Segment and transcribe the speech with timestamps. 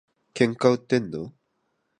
[0.33, 1.31] 喧嘩売ってんの？